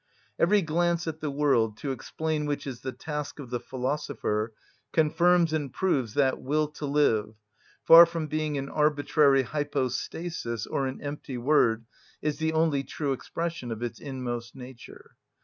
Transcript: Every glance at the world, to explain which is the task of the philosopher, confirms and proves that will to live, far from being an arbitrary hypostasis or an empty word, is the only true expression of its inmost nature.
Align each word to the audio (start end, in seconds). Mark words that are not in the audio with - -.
Every 0.39 0.63
glance 0.63 1.05
at 1.05 1.19
the 1.19 1.29
world, 1.29 1.77
to 1.77 1.91
explain 1.91 2.47
which 2.47 2.65
is 2.65 2.81
the 2.81 2.91
task 2.91 3.37
of 3.37 3.51
the 3.51 3.59
philosopher, 3.59 4.51
confirms 4.91 5.53
and 5.53 5.71
proves 5.71 6.15
that 6.15 6.41
will 6.41 6.69
to 6.69 6.87
live, 6.87 7.35
far 7.83 8.07
from 8.07 8.25
being 8.25 8.57
an 8.57 8.67
arbitrary 8.67 9.43
hypostasis 9.43 10.65
or 10.65 10.87
an 10.87 11.01
empty 11.01 11.37
word, 11.37 11.85
is 12.19 12.39
the 12.39 12.53
only 12.53 12.83
true 12.83 13.13
expression 13.13 13.71
of 13.71 13.83
its 13.83 13.99
inmost 13.99 14.55
nature. 14.55 15.15